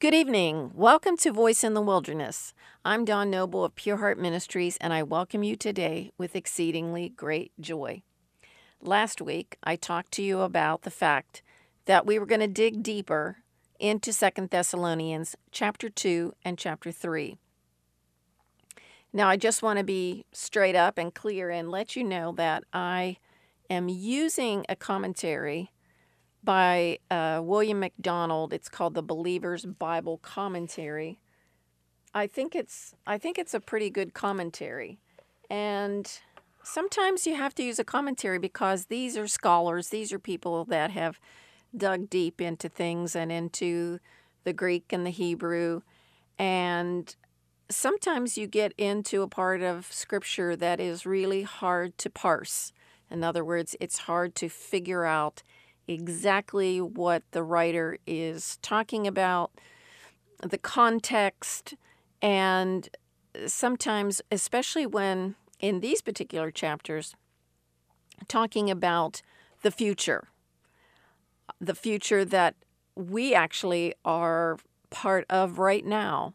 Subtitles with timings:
[0.00, 0.70] Good evening.
[0.74, 2.54] Welcome to Voice in the Wilderness.
[2.84, 7.50] I'm Dawn Noble of Pure Heart Ministries, and I welcome you today with exceedingly great
[7.58, 8.02] joy.
[8.80, 11.42] Last week, I talked to you about the fact
[11.86, 13.38] that we were going to dig deeper
[13.80, 17.36] into Second Thessalonians chapter 2 and chapter 3.
[19.12, 22.62] Now, I just want to be straight up and clear and let you know that
[22.72, 23.16] I
[23.68, 25.72] am using a commentary
[26.48, 28.54] by uh, William MacDonald.
[28.54, 31.18] It's called the Believer's Bible Commentary.
[32.14, 34.98] I think it's I think it's a pretty good commentary,
[35.50, 36.10] and
[36.62, 39.90] sometimes you have to use a commentary because these are scholars.
[39.90, 41.20] These are people that have
[41.76, 43.98] dug deep into things and into
[44.44, 45.82] the Greek and the Hebrew,
[46.38, 47.14] and
[47.68, 52.72] sometimes you get into a part of Scripture that is really hard to parse.
[53.10, 55.42] In other words, it's hard to figure out
[55.88, 59.50] exactly what the writer is talking about,
[60.40, 61.74] the context,
[62.22, 62.88] and
[63.46, 67.14] sometimes, especially when in these particular chapters,
[68.28, 69.22] talking about
[69.62, 70.28] the future,
[71.60, 72.54] the future that
[72.94, 74.58] we actually are
[74.90, 76.34] part of right now,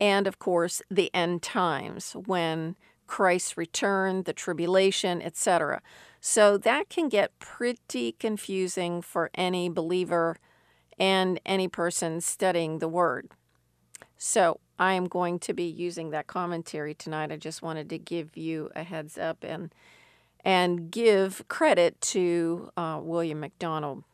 [0.00, 2.76] and of course, the end times when
[3.06, 5.82] Christ's return, the tribulation, etc.
[6.20, 10.38] So that can get pretty confusing for any believer
[10.98, 13.28] and any person studying the Word.
[14.16, 17.32] So I am going to be using that commentary tonight.
[17.32, 19.74] I just wanted to give you a heads up and
[20.44, 24.04] and give credit to uh, William MacDonald.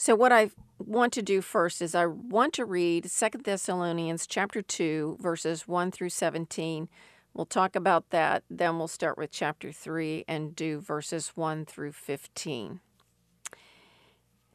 [0.00, 4.62] So what I want to do first is I want to read Second Thessalonians chapter
[4.62, 6.88] 2 verses 1 through 17
[7.34, 8.44] We'll talk about that.
[8.48, 12.80] Then we'll start with chapter 3 and do verses 1 through 15.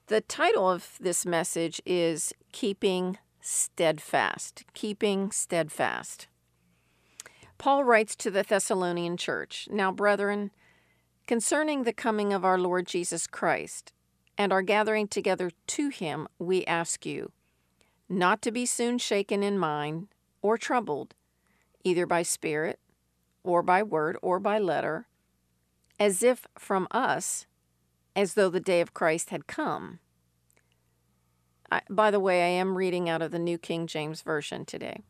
[0.08, 4.64] The title of this message is Keeping Steadfast.
[4.74, 6.28] Keeping Steadfast.
[7.58, 10.52] Paul writes to the Thessalonian church Now, brethren,
[11.28, 13.94] concerning the coming of our Lord Jesus Christ
[14.38, 17.32] and our gathering together to him, we ask you
[18.10, 20.08] not to be soon shaken in mind
[20.42, 21.16] or troubled
[21.84, 22.80] either by spirit,
[23.44, 25.08] or by word, or by letter,
[26.00, 27.46] as if from us,
[28.16, 30.00] as though the day of Christ had come.
[31.72, 35.02] I, by the way, I am reading out of the New King James Version today.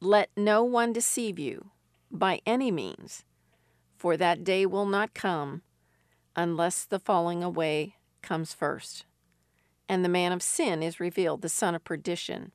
[0.00, 1.70] Let no one deceive you
[2.10, 3.24] by any means,
[3.96, 5.62] for that day will not come
[6.36, 9.04] unless the falling away comes first,
[9.88, 12.52] and the man of sin is revealed, the son of perdition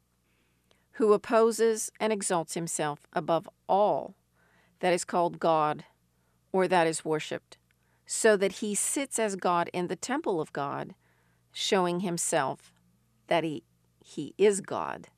[0.97, 4.15] who opposes and exalts himself above all
[4.79, 5.83] that is called God
[6.51, 7.57] or that is worshipped,
[8.07, 10.95] so that he sits as God in the temple of God,
[11.51, 12.73] showing himself
[13.27, 13.63] that he,
[14.03, 15.09] he is God.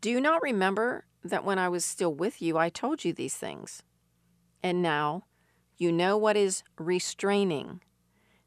[0.00, 3.36] Do you not remember that when I was still with you, I told you these
[3.36, 3.82] things?
[4.62, 5.24] And now
[5.76, 7.80] you know what is restraining,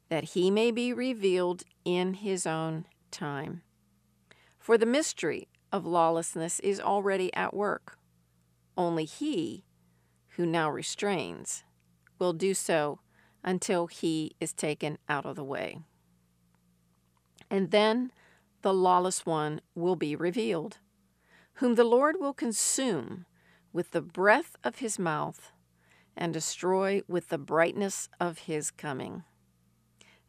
[0.08, 3.62] that he may be revealed in his own time.
[4.58, 7.98] For the mystery of lawlessness is already at work.
[8.76, 9.64] Only he,
[10.36, 11.64] who now restrains,
[12.18, 13.00] will do so
[13.44, 15.80] until he is taken out of the way.
[17.50, 18.12] And then
[18.62, 20.78] the lawless one will be revealed,
[21.54, 23.26] whom the Lord will consume
[23.72, 25.52] with the breath of his mouth
[26.18, 29.22] and destroy with the brightness of his coming.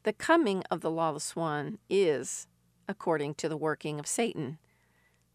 [0.04, 2.48] The coming of the lawless one is
[2.88, 4.60] according to the working of Satan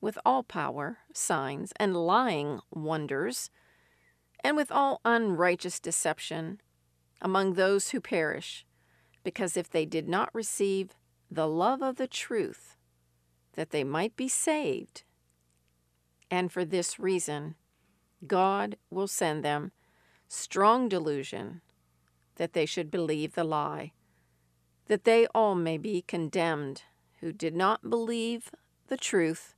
[0.01, 3.51] with all power, signs, and lying wonders,
[4.43, 6.61] and with all unrighteous deception
[7.21, 8.67] among those who perish,
[9.23, 10.91] because if they did not receive
[11.31, 12.77] the love of the truth,
[13.55, 15.05] that they might be saved.
[16.31, 17.55] And for this reason,
[18.27, 19.73] God will send them
[20.29, 21.61] strong delusion
[22.37, 23.93] that they should believe the lie,
[24.87, 26.83] that they all may be condemned
[27.21, 28.51] who did not believe
[28.89, 29.55] the truth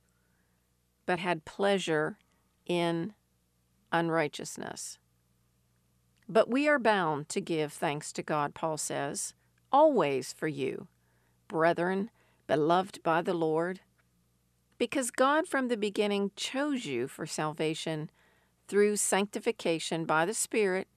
[1.05, 2.17] but had pleasure
[2.67, 3.13] in
[3.91, 4.99] unrighteousness.
[6.29, 9.33] But we are bound to give thanks to God, Paul says,
[9.71, 10.87] always for you,
[11.47, 12.11] brethren,
[12.45, 13.79] beloved by the Lord,
[14.77, 18.11] because God from the beginning chose you for salvation
[18.67, 20.87] through sanctification by the Spirit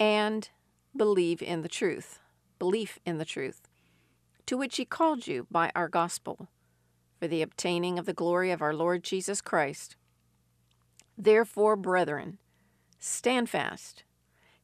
[0.00, 0.50] and
[0.96, 2.18] believe in the truth,
[2.58, 3.68] belief in the truth,
[4.46, 6.48] to which He called you by our gospel
[7.18, 9.96] for the obtaining of the glory of our Lord Jesus Christ.
[11.16, 12.38] Therefore, brethren,
[12.98, 14.04] stand fast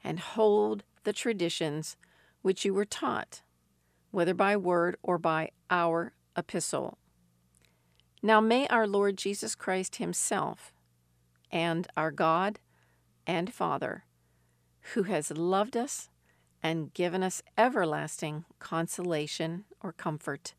[0.02, 1.96] and hold the traditions
[2.42, 3.42] which you were taught,
[4.10, 6.98] whether by word or by our epistle.
[8.22, 10.72] Now may our Lord Jesus Christ Himself
[11.54, 12.58] and our God
[13.26, 14.04] and Father,
[14.92, 16.10] who has loved us
[16.62, 20.54] and given us everlasting consolation or comfort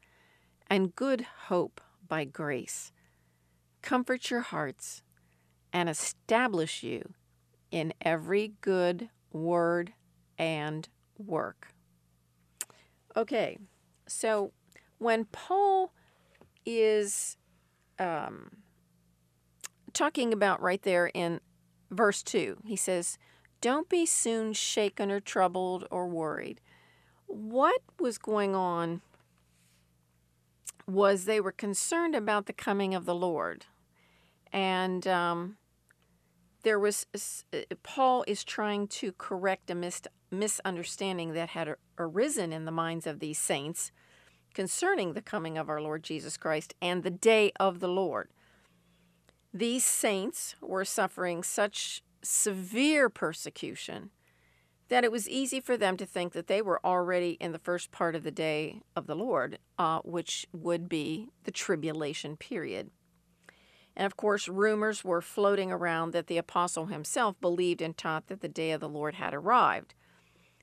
[0.67, 2.93] and good hope by grace,
[3.81, 5.03] comfort your hearts
[5.73, 7.13] and establish you
[7.71, 9.91] in every good word
[10.37, 10.87] and
[11.17, 11.67] work.
[13.17, 13.57] Okay,
[14.07, 14.53] so
[14.97, 15.91] when Paul
[16.65, 17.35] is
[17.99, 18.51] um,
[19.95, 21.39] talking about right there in
[21.89, 23.17] verse 2, he says,
[23.61, 26.61] Don't be soon shaken or troubled or worried.
[27.25, 29.01] What was going on
[30.87, 33.65] was they were concerned about the coming of the Lord.
[34.53, 35.57] And um,
[36.63, 37.07] there was,
[37.51, 43.07] uh, Paul is trying to correct a mis- misunderstanding that had arisen in the minds
[43.07, 43.91] of these saints
[44.53, 48.29] concerning the coming of our Lord Jesus Christ and the day of the Lord.
[49.55, 54.09] These saints were suffering such severe persecution
[54.89, 57.89] that it was easy for them to think that they were already in the first
[57.89, 62.91] part of the day of the Lord, uh, which would be the tribulation period.
[63.95, 68.41] And of course, rumors were floating around that the apostle himself believed and taught that
[68.41, 69.93] the day of the Lord had arrived.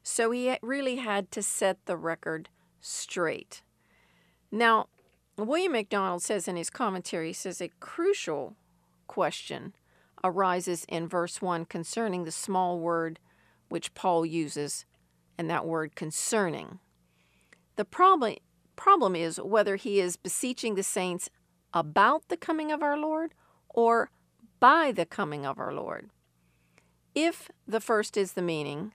[0.02, 2.50] So he really had to set the record
[2.82, 3.62] straight.
[4.50, 4.88] Now,
[5.38, 8.54] William MacDonald says in his commentary, he says a crucial
[9.12, 9.74] question
[10.24, 13.18] arises in verse 1 concerning the small word
[13.68, 14.86] which Paul uses,
[15.36, 16.78] and that word concerning.
[17.76, 18.36] The problem,
[18.74, 21.28] problem is whether he is beseeching the saints
[21.74, 23.34] about the coming of our Lord
[23.68, 24.10] or
[24.60, 26.08] by the coming of our Lord.
[27.14, 28.94] If the first is the meaning,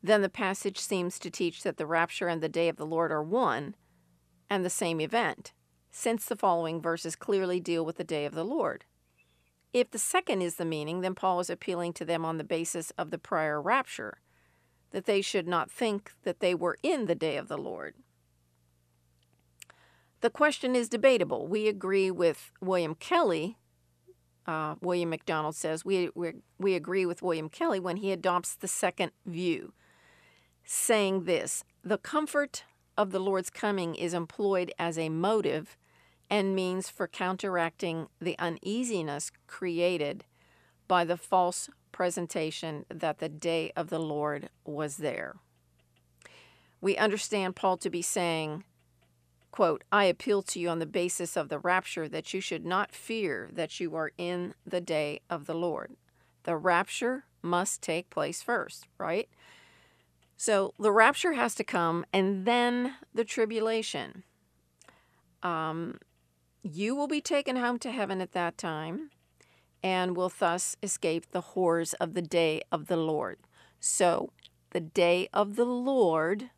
[0.00, 3.10] then the passage seems to teach that the rapture and the day of the Lord
[3.10, 3.74] are one
[4.48, 5.52] and the same event,
[5.90, 8.84] since the following verses clearly deal with the day of the Lord.
[9.72, 12.90] If the second is the meaning, then Paul is appealing to them on the basis
[12.92, 14.20] of the prior rapture,
[14.90, 17.94] that they should not think that they were in the day of the Lord.
[20.20, 21.46] The question is debatable.
[21.46, 23.58] We agree with William Kelly.
[24.46, 28.68] Uh, William MacDonald says we, we, we agree with William Kelly when he adopts the
[28.68, 29.72] second view,
[30.64, 32.64] saying this The comfort
[32.96, 35.76] of the Lord's coming is employed as a motive
[36.28, 40.24] and means for counteracting the uneasiness created
[40.88, 45.36] by the false presentation that the day of the Lord was there.
[46.80, 48.64] We understand Paul to be saying,
[49.50, 52.92] quote, I appeal to you on the basis of the rapture that you should not
[52.92, 55.96] fear that you are in the day of the Lord.
[56.42, 59.28] The rapture must take place first, right?
[60.36, 64.22] So the rapture has to come and then the tribulation.
[65.42, 65.98] Um,
[66.74, 69.10] you will be taken home to heaven at that time
[69.82, 73.38] and will thus escape the horrors of the day of the Lord.
[73.78, 74.32] So,
[74.70, 76.50] the day of the Lord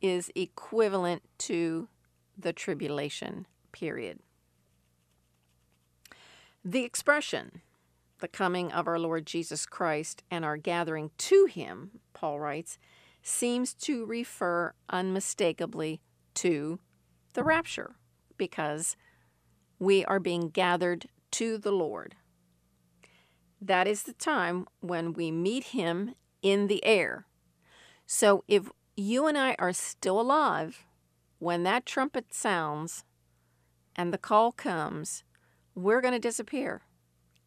[0.00, 1.88] is equivalent to
[2.36, 4.20] the tribulation period.
[6.64, 7.62] The expression,
[8.18, 12.78] the coming of our Lord Jesus Christ and our gathering to him, Paul writes,
[13.22, 16.00] seems to refer unmistakably
[16.34, 16.78] to
[17.32, 17.96] the rapture
[18.36, 18.96] because
[19.80, 22.14] we are being gathered to the Lord.
[23.60, 27.26] That is the time when we meet Him in the air.
[28.06, 30.84] So if you and I are still alive
[31.38, 33.04] when that trumpet sounds
[33.96, 35.24] and the call comes,
[35.74, 36.82] we're going to disappear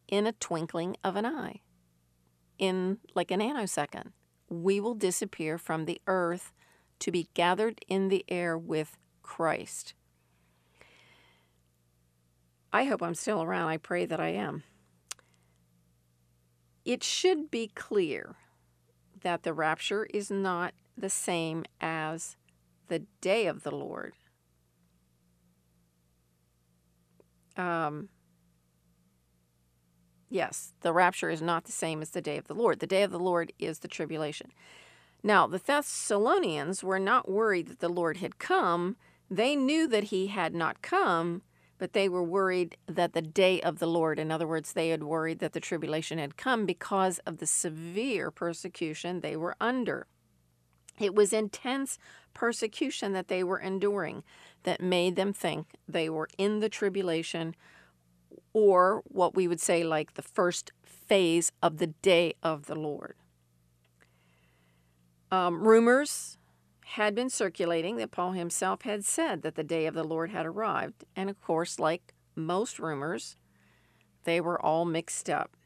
[0.08, 1.60] in a twinkling of an eye,
[2.58, 4.12] in like a nanosecond.
[4.48, 6.52] We will disappear from the earth
[6.98, 9.94] to be gathered in the air with Christ.
[12.74, 13.68] I hope I'm still around.
[13.68, 14.64] I pray that I am.
[16.84, 18.34] It should be clear
[19.22, 22.36] that the rapture is not the same as
[22.88, 24.14] the day of the Lord.
[27.56, 28.08] Um,
[30.28, 32.80] yes, the rapture is not the same as the day of the Lord.
[32.80, 34.50] The day of the Lord is the tribulation.
[35.22, 38.96] Now, the Thessalonians were not worried that the Lord had come.
[39.30, 41.42] They knew that he had not come,
[41.78, 45.02] but they were worried that the day of the Lord, in other words, they had
[45.02, 50.06] worried that the tribulation had come because of the severe persecution they were under.
[50.98, 51.98] It was intense
[52.32, 54.22] persecution that they were enduring
[54.62, 57.54] that made them think they were in the tribulation
[58.52, 63.16] or what we would say like the first phase of the day of the Lord.
[65.30, 66.38] Um, rumors
[66.94, 70.46] had been circulating that Paul himself had said that the day of the Lord had
[70.46, 71.04] arrived.
[71.16, 73.36] And of course, like most rumors,
[74.22, 75.56] they were all mixed up.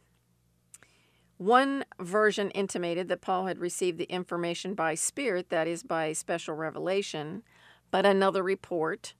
[1.37, 6.55] One version intimated that Paul had received the information by spirit, that is, by special
[6.55, 7.43] revelation,
[7.91, 9.13] but another report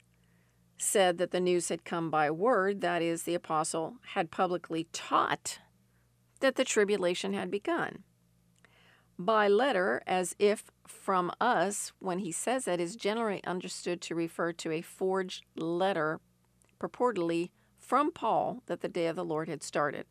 [0.79, 5.59] said that the news had come by word, that is, the apostle had publicly taught
[6.41, 8.03] that the tribulation had begun.
[9.19, 14.53] By letter, as if from us, when he says that, is generally understood to refer
[14.53, 16.21] to a forged letter
[16.79, 20.07] purportedly from Paul that the day of the Lord had started.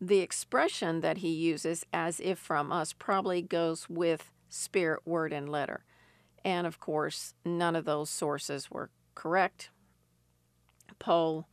[0.00, 5.48] The expression that he uses, as if from us, probably goes with spirit, word, and
[5.48, 5.84] letter.
[6.44, 9.70] And of course, none of those sources were correct.
[10.98, 11.48] Paul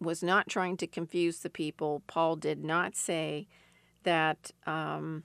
[0.00, 2.02] was not trying to confuse the people.
[2.06, 3.46] Paul did not say
[4.04, 5.24] that um,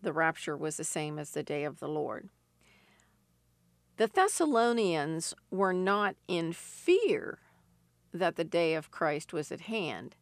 [0.00, 2.28] the rapture was the same as the day of the Lord.
[3.96, 7.38] The Thessalonians were not in fear
[8.12, 10.14] that the day of Christ was at hand.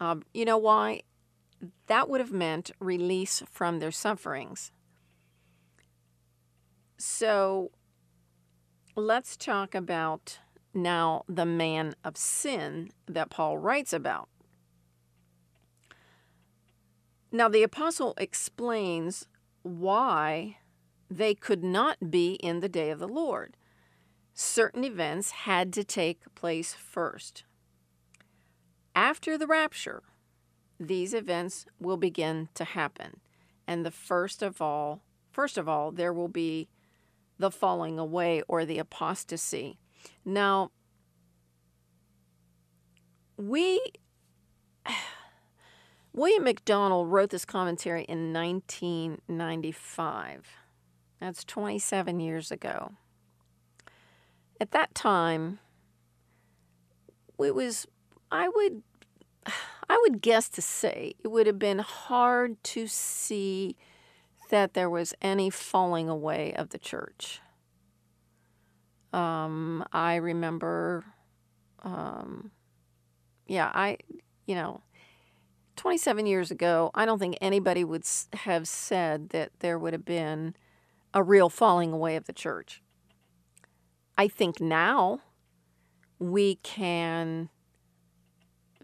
[0.00, 1.02] Um, you know why?
[1.88, 4.72] That would have meant release from their sufferings.
[6.96, 7.70] So
[8.96, 10.38] let's talk about
[10.72, 14.28] now the man of sin that Paul writes about.
[17.32, 19.26] Now, the apostle explains
[19.62, 20.58] why
[21.08, 23.56] they could not be in the day of the Lord.
[24.34, 27.44] Certain events had to take place first.
[28.94, 30.02] After the rapture,
[30.78, 33.20] these events will begin to happen.
[33.66, 36.68] And the first of all, first of all, there will be
[37.38, 39.78] the falling away or the apostasy.
[40.24, 40.70] Now,
[43.36, 43.80] we
[46.12, 50.46] William MacDonald wrote this commentary in 1995.
[51.20, 52.92] That's 27 years ago.
[54.60, 55.60] At that time,
[57.38, 57.86] it was
[58.30, 58.82] I would
[59.88, 63.76] I would guess to say it would have been hard to see
[64.50, 67.40] that there was any falling away of the church.
[69.12, 71.04] Um, I remember,
[71.82, 72.50] um,
[73.46, 73.98] yeah, I,
[74.46, 74.82] you know,
[75.76, 80.54] 27 years ago, I don't think anybody would have said that there would have been
[81.14, 82.82] a real falling away of the church.
[84.18, 85.20] I think now
[86.18, 87.48] we can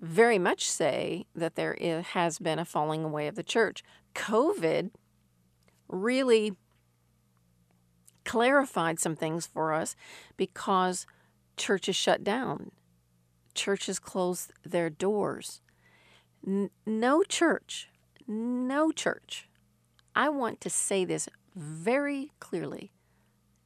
[0.00, 3.82] very much say that there is, has been a falling away of the church.
[4.14, 4.90] COVID
[5.88, 6.52] really
[8.24, 9.94] clarified some things for us
[10.36, 11.06] because
[11.56, 12.72] churches shut down,
[13.54, 15.60] churches closed their doors.
[16.46, 17.88] N- no church,
[18.26, 19.48] no church,
[20.14, 22.92] I want to say this very clearly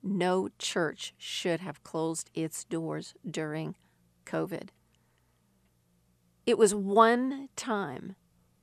[0.02, 3.74] no church should have closed its doors during
[4.24, 4.68] COVID.
[6.46, 8.16] It was one time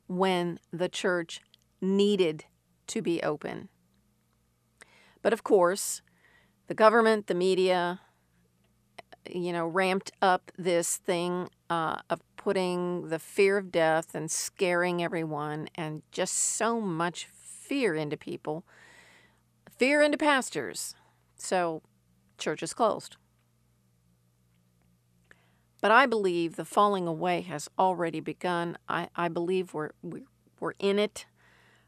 [0.08, 1.42] when the church
[1.80, 2.46] needed
[2.88, 3.70] to be open.
[5.22, 6.02] But of course,
[6.68, 8.00] the government, the media,
[9.30, 15.04] you know, ramped up this thing uh, of putting the fear of death and scaring
[15.04, 18.64] everyone and just so much fear into people,
[19.70, 20.96] fear into pastors.
[21.36, 21.82] So,
[22.38, 23.18] churches closed.
[25.82, 28.78] But I believe the falling away has already begun.
[28.88, 29.92] I, I believe we're,
[30.62, 31.26] we're in it,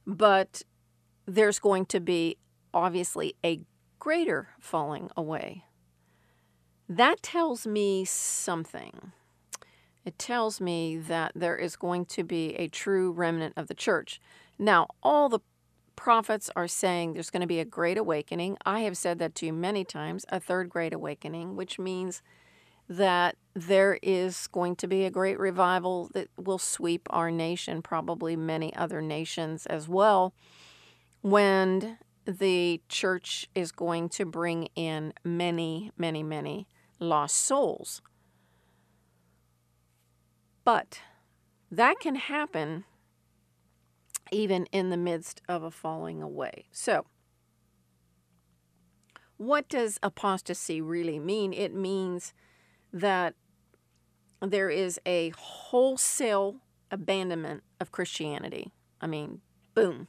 [0.06, 0.64] but
[1.26, 2.36] there's going to be
[2.74, 3.62] obviously a
[3.98, 5.64] greater falling away.
[6.90, 9.14] That tells me something.
[10.06, 14.20] It tells me that there is going to be a true remnant of the church.
[14.58, 15.40] Now, all the
[15.96, 18.58] prophets are saying there's going to be a great awakening.
[18.66, 22.22] I have said that to you many times a third great awakening, which means
[22.88, 28.36] that there is going to be a great revival that will sweep our nation, probably
[28.36, 30.34] many other nations as well
[31.22, 36.68] when the church is going to bring in many, many, many
[37.00, 38.02] lost souls.
[40.72, 41.02] But
[41.72, 42.84] that can happen
[44.32, 46.66] even in the midst of a falling away.
[46.72, 47.08] So,
[49.38, 51.54] what does apostasy really mean?
[51.54, 52.36] It means
[52.94, 53.34] that
[54.42, 56.58] there is a wholesale
[56.92, 58.72] abandonment of Christianity.
[59.02, 59.42] I mean,
[59.74, 60.08] boom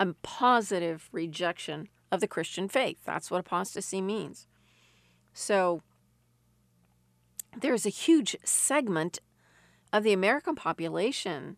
[0.00, 2.98] a positive rejection of the Christian faith.
[3.04, 4.48] That's what apostasy means.
[5.32, 5.82] So
[7.56, 9.20] there's a huge segment
[9.92, 11.56] of the American population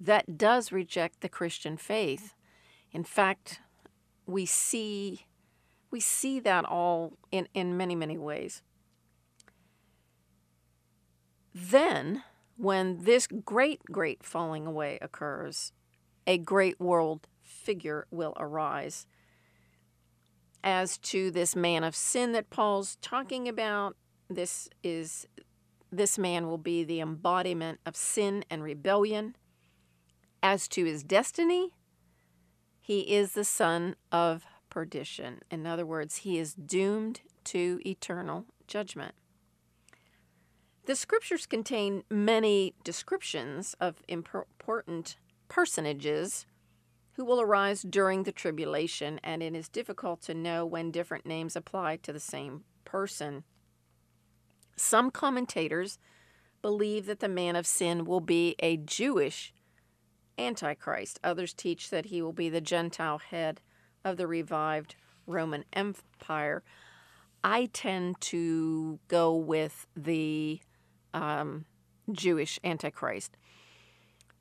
[0.00, 2.34] that does reject the Christian faith.
[2.92, 3.60] In fact,
[4.26, 5.26] we see
[5.90, 8.62] we see that all in, in many, many ways.
[11.54, 12.24] Then,
[12.56, 15.70] when this great, great falling away occurs,
[16.26, 19.06] a great world figure will arise.
[20.64, 23.94] As to this man of sin that Paul's talking about,
[24.28, 25.28] this is
[25.96, 29.36] this man will be the embodiment of sin and rebellion.
[30.42, 31.74] As to his destiny,
[32.80, 35.40] he is the son of perdition.
[35.50, 39.14] In other words, he is doomed to eternal judgment.
[40.86, 45.16] The scriptures contain many descriptions of important
[45.48, 46.44] personages
[47.12, 51.56] who will arise during the tribulation, and it is difficult to know when different names
[51.56, 53.44] apply to the same person.
[54.76, 55.98] Some commentators
[56.62, 59.52] believe that the man of sin will be a Jewish
[60.38, 61.20] Antichrist.
[61.22, 63.60] Others teach that he will be the Gentile head
[64.04, 66.62] of the revived Roman Empire.
[67.42, 70.60] I tend to go with the
[71.12, 71.66] um,
[72.10, 73.36] Jewish Antichrist.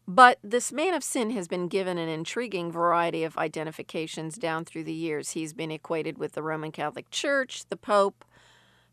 [0.08, 4.84] But this man of sin has been given an intriguing variety of identifications down through
[4.84, 5.32] the years.
[5.32, 8.25] He's been equated with the Roman Catholic Church, the Pope,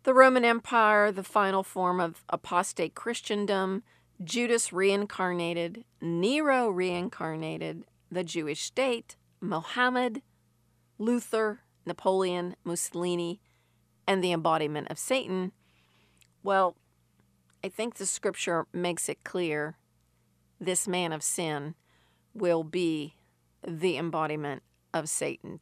[0.03, 3.83] the Roman Empire, the final form of apostate Christendom,
[4.23, 10.23] Judas reincarnated, Nero reincarnated, the Jewish state, Mohammed,
[10.99, 13.41] Luther, Napoleon, Mussolini,
[14.07, 15.53] and the embodiment of Satan.
[16.43, 16.77] Well,
[17.63, 19.77] I think the scripture makes it clear
[20.61, 21.75] this man of sin
[22.35, 23.15] will be
[23.67, 25.61] the embodiment of Satan.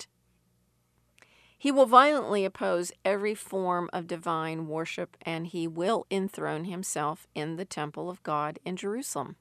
[1.60, 7.56] He will violently oppose every form of divine worship and he will enthrone himself in
[7.56, 9.34] the temple of God in Jerusalem.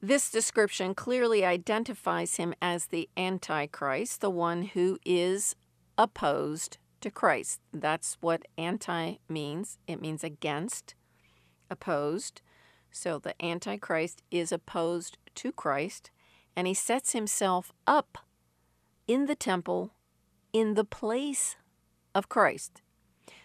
[0.00, 5.54] This description clearly identifies him as the Antichrist, the one who is
[5.98, 7.60] opposed to Christ.
[7.72, 9.78] That's what anti means.
[9.86, 10.94] It means against,
[11.70, 12.40] opposed.
[12.90, 16.10] So the Antichrist is opposed to Christ,
[16.54, 18.18] and he sets himself up
[19.06, 19.92] in the temple
[20.52, 21.56] in the place
[22.14, 22.82] of Christ.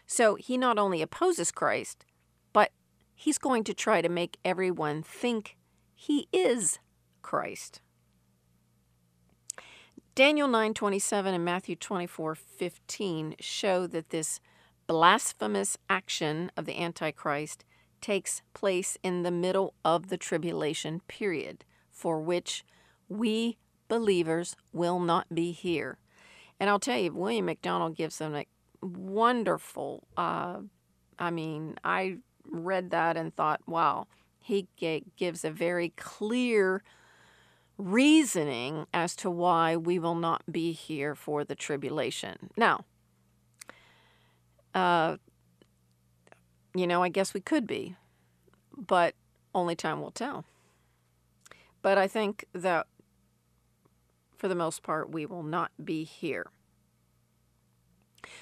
[0.06, 2.06] So he not only opposes Christ,
[2.54, 2.72] but
[3.14, 5.58] he's going to try to make everyone think
[5.94, 6.80] he is
[7.22, 7.82] Christ.
[10.16, 14.40] Daniel 9:27 and Matthew 24:15 show that this
[14.88, 17.64] blasphemous action of the antichrist
[18.02, 22.66] takes place in the middle of the tribulation period for which
[23.08, 23.58] we
[23.92, 25.98] believers will not be here.
[26.62, 28.46] And I'll tell you, William MacDonald gives them a
[28.82, 30.60] wonderful, uh,
[31.20, 34.08] I mean, I read that and thought, wow,
[34.40, 34.70] he
[35.18, 36.84] gives a very clear
[37.78, 42.50] reasoning as to why we will not be here for the tribulation.
[42.56, 42.86] Now,
[44.74, 45.18] uh,
[46.74, 47.98] you know, I guess we could be,
[48.78, 49.16] but
[49.54, 50.46] only time will tell.
[51.82, 52.88] But I think that
[54.42, 56.48] for the most part, we will not be here.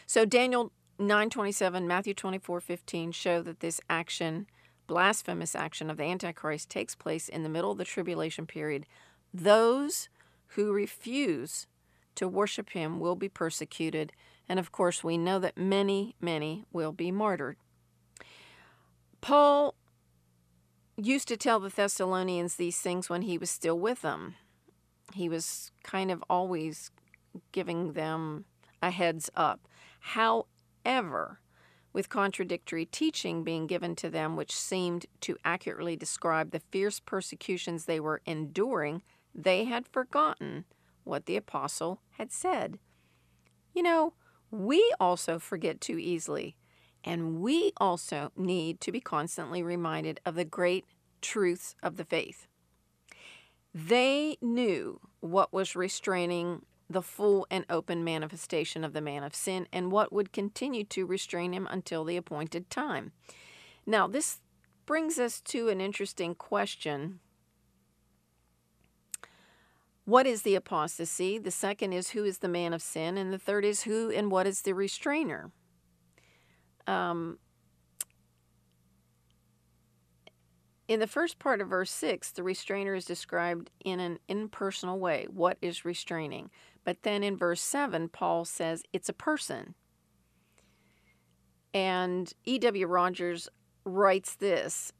[0.07, 4.47] So Daniel 9:27, Matthew 24:15 show that this action,
[4.87, 8.85] blasphemous action of the Antichrist takes place in the middle of the tribulation period
[9.33, 10.07] those
[10.55, 11.67] who refuse
[12.15, 14.13] to worship him will be persecuted,
[14.47, 17.57] and of course, we know that many, many will be martyred.
[19.19, 19.75] Paul
[20.95, 24.35] used to tell the Thessalonians these things when he was still with them.
[25.13, 26.91] He was kind of always
[27.51, 28.45] giving them
[28.81, 29.67] a heads up.
[29.99, 31.39] However,
[31.91, 37.85] with contradictory teaching being given to them, which seemed to accurately describe the fierce persecutions
[37.85, 39.01] they were enduring
[39.33, 40.65] they had forgotten
[41.03, 42.79] what the apostle had said.
[43.73, 44.13] You know,
[44.51, 46.55] we also forget too easily,
[47.03, 50.85] and we also need to be constantly reminded of the great
[51.21, 52.47] truths of the faith.
[53.73, 59.67] They knew what was restraining the full and open manifestation of the man of sin
[59.71, 63.11] and what would continue to restrain him until the appointed time.
[63.85, 64.39] Now, this
[64.85, 67.19] brings us to an interesting question
[70.09, 71.37] what is the apostasy?
[71.37, 73.15] The second is who is the man of sin?
[73.15, 75.51] And the third is who and what is the restrainer?
[76.87, 77.37] Um,
[80.89, 85.27] in the first part of verse 6, the restrainer is described in an impersonal way.
[85.31, 86.49] What is restraining?
[86.83, 89.75] But then in verse 7, Paul says it's a person.
[91.75, 92.87] And E.W.
[92.87, 93.47] Rogers
[93.85, 94.91] writes this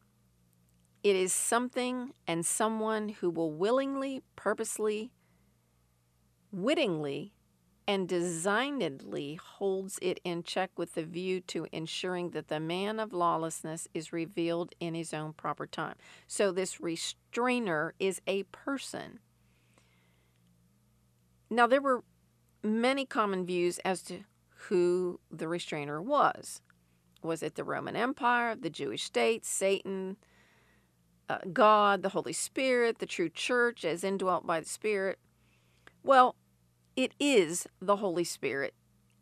[1.01, 5.11] it is something and someone who will willingly, purposely
[6.51, 7.33] wittingly
[7.89, 13.11] and designedly holds it in check with the view to ensuring that the man of
[13.11, 15.95] lawlessness is revealed in his own proper time.
[16.27, 19.17] So, this restrainer is a person.
[21.49, 22.03] Now, there were
[22.61, 24.19] many common views as to
[24.67, 26.61] who the restrainer was.
[27.23, 30.17] Was it the Roman Empire, the Jewish state, Satan,
[31.27, 35.17] uh, God, the Holy Spirit, the true church as indwelt by the Spirit?
[36.03, 36.35] Well,
[36.95, 38.73] it is the Holy Spirit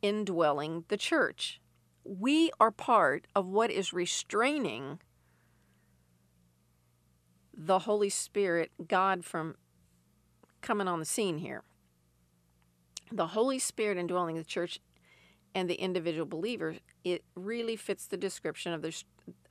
[0.01, 1.61] indwelling the church.
[2.03, 4.99] We are part of what is restraining
[7.53, 9.55] the Holy Spirit, God, from
[10.61, 11.63] coming on the scene here.
[13.11, 14.79] The Holy Spirit indwelling the church
[15.55, 19.03] and the individual believer, it really fits the description of the,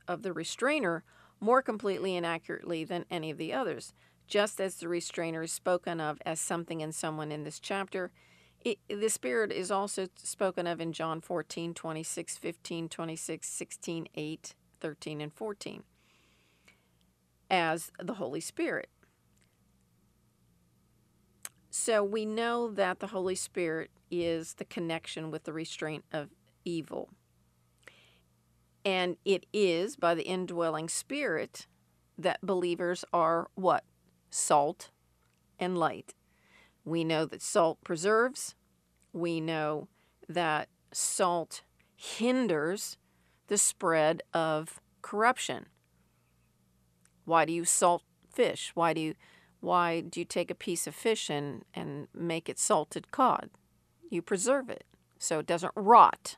[0.07, 1.03] of the restrainer
[1.39, 3.93] more completely and accurately than any of the others
[4.27, 8.11] just as the restrainer is spoken of as something and someone in this chapter.
[8.61, 14.55] It, the Spirit is also spoken of in John 14, 26, 15, 26, 16, 8,
[14.79, 15.83] 13, and 14
[17.49, 18.89] as the Holy Spirit.
[21.69, 26.29] So we know that the Holy Spirit is the connection with the restraint of
[26.65, 27.09] evil.
[28.83, 31.67] And it is by the indwelling Spirit
[32.17, 33.83] that believers are what?
[34.29, 34.89] Salt,
[35.59, 36.13] and light.
[36.85, 38.55] We know that salt preserves.
[39.13, 39.87] We know
[40.29, 41.63] that salt
[41.95, 42.97] hinders
[43.47, 45.67] the spread of corruption.
[47.25, 48.71] Why do you salt fish?
[48.73, 49.15] Why do you
[49.59, 53.49] why do you take a piece of fish and, and make it salted cod?
[54.09, 54.85] You preserve it
[55.17, 56.37] so it doesn't rot.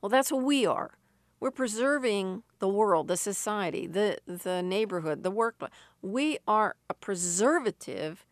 [0.00, 0.98] Well, that's what we are.
[1.40, 5.72] We're preserving the world, the society, the, the neighborhood, the workplace.
[6.04, 8.26] We are a preservative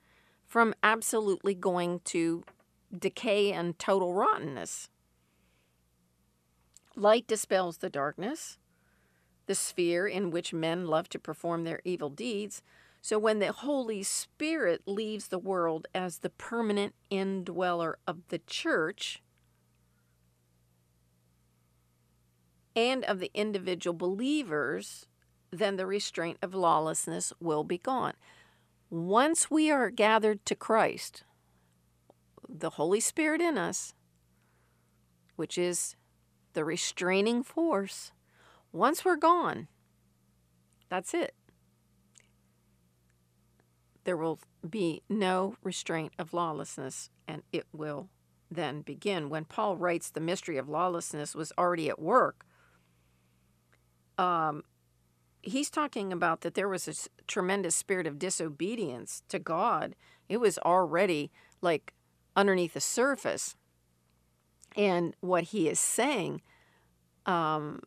[0.47, 2.45] from absolutely going to
[2.97, 4.91] decay and total rottenness.
[6.95, 8.59] Light dispels the darkness,
[9.47, 12.63] the sphere in which men love to perform their evil deeds.
[13.01, 19.23] So when the Holy Spirit leaves the world as the permanent indweller of the church,
[22.77, 25.07] and of the individual believers,
[25.53, 28.15] then the restraint of lawlessness will be gone.
[28.91, 31.25] Once we are gathered to Christ,
[32.49, 33.95] the Holy Spirit in us,
[35.37, 35.95] which is
[36.55, 38.13] the restraining force,
[38.73, 39.69] once we're gone,
[40.89, 41.35] that's it.
[44.05, 48.09] There will be no restraint of lawlessness, and it will
[48.51, 49.29] then begin.
[49.29, 52.45] When Paul writes the mystery of lawlessness was already at work,
[54.19, 54.65] um,
[55.43, 56.95] he's talking about that there was a
[57.27, 59.95] tremendous spirit of disobedience to God.
[60.29, 61.93] It was already like
[62.37, 63.57] underneath the surface.
[64.77, 66.41] And what he is saying
[67.27, 67.81] um,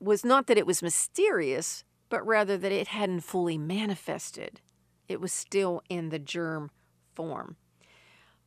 [0.00, 4.60] was not that it was mysterious, but rather that it hadn't fully manifested.
[5.08, 6.70] It was still in the germ
[7.14, 7.56] form.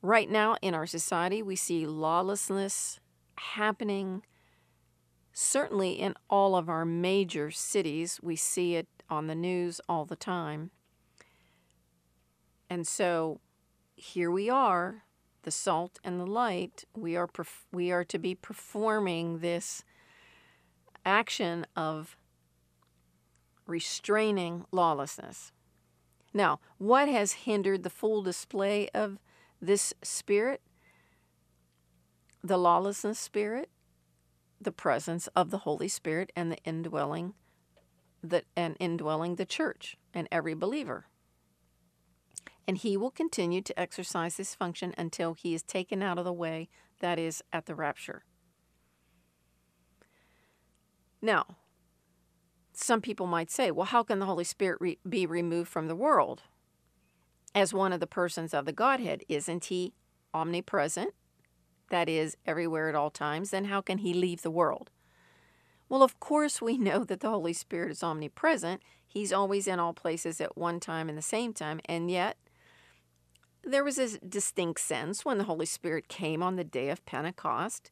[0.02, 3.00] Right now in our society, we see lawlessness
[3.36, 4.24] happening
[5.42, 10.18] Certainly in all of our major cities, we see it on the news all the
[10.18, 10.70] time.
[12.70, 13.40] And so
[13.96, 15.06] here we are,
[15.44, 16.84] the salt and the light.
[16.94, 19.86] We are perf- we are to be performing this
[21.06, 22.18] action of
[23.66, 25.54] restraining lawlessness.
[26.34, 29.20] Now, what has hindered the full display of
[29.62, 30.60] this spirit?
[32.44, 33.70] The lawlessness spirit
[34.62, 37.34] the presence of the Holy Spirit and the indwelling
[38.22, 41.06] the, and indwelling the church and every believer.
[42.68, 46.34] And he will continue to exercise this function until he is taken out of the
[46.34, 46.70] way,
[47.00, 48.24] that is, at the rapture.
[51.22, 51.58] Now,
[52.74, 55.96] some people might say, well, how can the Holy Spirit re- be removed from the
[55.96, 56.44] world?
[57.56, 59.94] As one of the persons of the Godhead, isn't he
[60.34, 61.14] omnipresent?
[61.90, 64.90] That is, everywhere at all times, then how can he leave the world?
[65.88, 68.82] Well, of course, we know that the Holy Spirit is omnipresent.
[69.08, 71.82] He's always in all places at one time and the same time.
[71.86, 72.38] And yet,
[73.64, 77.92] there was a distinct sense when the Holy Spirit came on the day of Pentecost.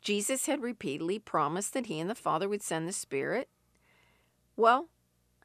[0.00, 3.48] Jesus had repeatedly promised that he and the Father would send the Spirit.
[4.56, 4.88] Well,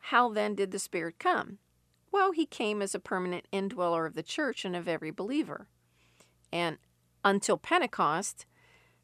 [0.05, 1.57] how then did the Spirit come?
[2.11, 5.67] Well, he came as a permanent indweller of the church and of every believer.
[6.51, 6.77] And
[7.23, 8.45] until Pentecost,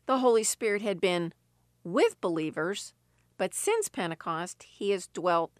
[0.05, 1.33] the Holy Spirit had been
[1.83, 2.93] with believers,
[3.37, 5.51] but since Pentecost, he has dwelt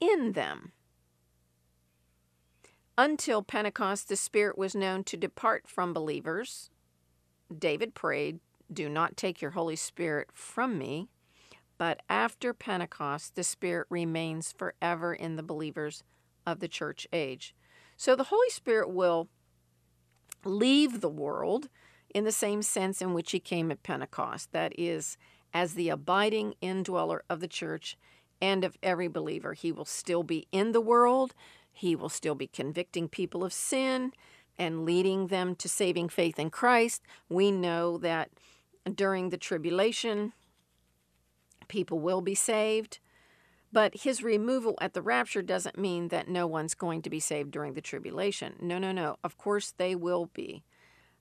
[0.00, 0.72] in them.
[2.98, 6.70] Until Pentecost, the Spirit was known to depart from believers.
[7.56, 8.40] David prayed,
[8.72, 11.08] Do not take your Holy Spirit from me.
[11.78, 16.02] But after Pentecost, the Spirit remains forever in the believers
[16.46, 17.54] of the church age.
[17.96, 19.28] So the Holy Spirit will
[20.44, 21.70] leave the world
[22.14, 25.16] in the same sense in which he came at Pentecost that is,
[25.52, 27.96] as the abiding indweller of the church
[28.40, 29.54] and of every believer.
[29.54, 31.34] He will still be in the world,
[31.72, 34.12] he will still be convicting people of sin
[34.58, 37.02] and leading them to saving faith in Christ.
[37.28, 38.30] We know that
[38.94, 40.32] during the tribulation,
[41.68, 42.98] people will be saved.
[43.72, 47.52] But his removal at the rapture doesn't mean that no one's going to be saved
[47.52, 48.56] during the tribulation.
[48.60, 49.16] No, no, no.
[49.22, 50.64] Of course they will be.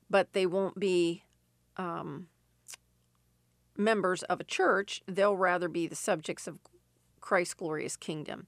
[0.09, 1.23] But they won't be
[1.77, 2.27] um,
[3.77, 5.01] members of a church.
[5.07, 6.59] They'll rather be the subjects of
[7.19, 8.47] Christ's glorious kingdom.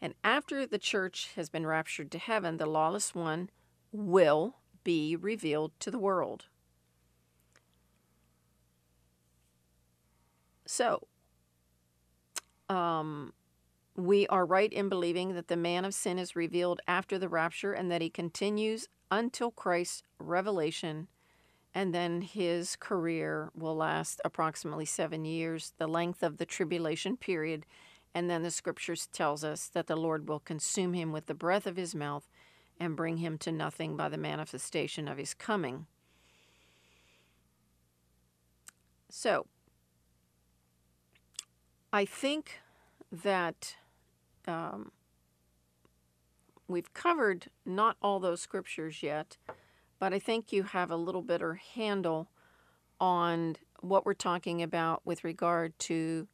[0.00, 3.50] And after the church has been raptured to heaven, the lawless one
[3.92, 6.46] will be revealed to the world.
[10.66, 11.06] So,
[12.68, 13.32] um,
[13.96, 17.72] we are right in believing that the man of sin is revealed after the rapture
[17.72, 21.08] and that he continues until Christ's revelation,
[21.74, 27.66] and then his career will last approximately seven years, the length of the tribulation period.
[28.14, 31.66] And then the scriptures tells us that the Lord will consume him with the breath
[31.66, 32.28] of his mouth
[32.80, 35.86] and bring him to nothing by the manifestation of his coming.
[39.08, 39.46] So,
[41.92, 42.60] I think
[43.10, 43.76] that
[44.46, 44.92] um,
[46.68, 49.36] we've covered not all those scriptures yet,
[49.98, 52.28] but I think you have a little better handle
[53.00, 56.28] on what we're talking about with regard to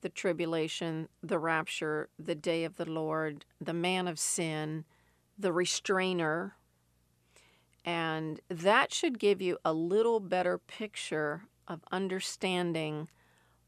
[0.00, 4.84] the tribulation, the rapture, the day of the Lord, the man of sin,
[5.38, 6.54] the restrainer.
[7.84, 13.08] And that should give you a little better picture of understanding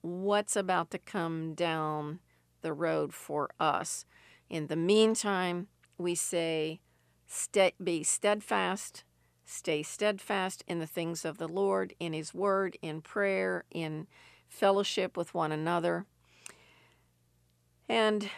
[0.01, 2.20] what's about to come down
[2.62, 4.05] the road for us.
[4.49, 5.68] In the meantime,
[5.99, 6.81] we say,
[7.83, 9.05] be steadfast,
[9.44, 14.07] stay steadfast in the things of the Lord, in His Word, in prayer, in
[14.49, 16.07] fellowship with one another.
[17.88, 18.29] And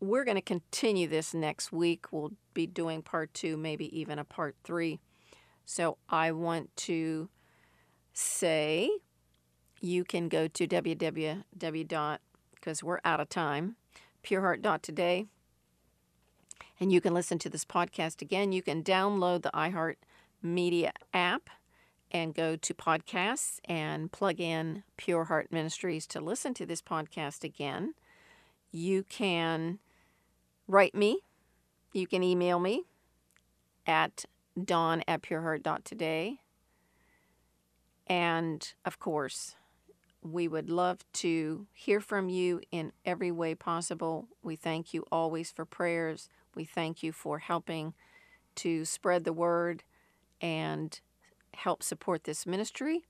[0.00, 2.06] we're going to continue this next week.
[2.10, 5.00] We'll be doing part two, maybe even a part three.
[5.64, 7.28] So I want to
[8.12, 8.90] say
[9.80, 12.18] you can go to www
[12.64, 13.76] because we're out of time,
[14.24, 15.26] pureheart.today.
[16.80, 18.52] And you can listen to this podcast again.
[18.52, 19.96] You can download the iHeart
[20.42, 21.50] Media app
[22.10, 27.44] and go to podcasts and plug in Pure Heart Ministries to listen to this podcast
[27.44, 27.94] again.
[28.72, 29.78] You can
[30.66, 31.18] write me.
[31.92, 32.84] You can email me
[33.86, 34.24] at
[34.62, 36.40] dawn at pureheart.today.
[38.06, 39.54] And of course,
[40.24, 44.26] we would love to hear from you in every way possible.
[44.42, 46.30] We thank you always for prayers.
[46.54, 47.92] We thank you for helping
[48.56, 49.82] to spread the word
[50.40, 51.00] and
[51.54, 53.04] help support this ministry.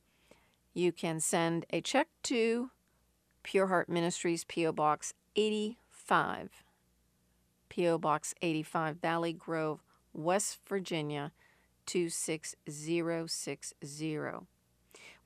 [0.72, 2.70] You can send a check to
[3.44, 4.72] Pure Heart Ministries, P.O.
[4.72, 6.64] Box 85,
[7.68, 7.98] P.O.
[7.98, 11.30] Box 85, Valley Grove, West Virginia
[11.86, 14.53] 26060.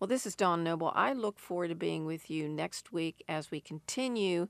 [0.01, 0.93] Well, this is Dawn Noble.
[0.95, 4.47] I look forward to being with you next week as we continue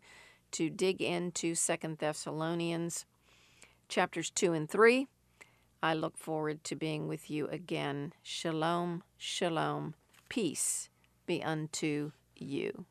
[0.51, 3.07] to dig into Second Thessalonians
[3.89, 5.07] chapters 2 and 3.
[5.83, 8.13] I look forward to being with you again.
[8.23, 9.95] Shalom, shalom,
[10.29, 10.91] peace
[11.25, 12.85] be unto you.